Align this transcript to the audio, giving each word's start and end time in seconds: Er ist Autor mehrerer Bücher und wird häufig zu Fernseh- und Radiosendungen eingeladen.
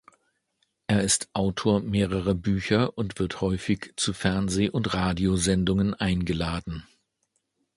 Er 0.87 1.01
ist 1.03 1.29
Autor 1.33 1.81
mehrerer 1.81 2.33
Bücher 2.33 2.97
und 2.97 3.19
wird 3.19 3.39
häufig 3.41 3.93
zu 3.97 4.13
Fernseh- 4.13 4.71
und 4.71 4.95
Radiosendungen 4.95 5.93
eingeladen. 5.93 6.87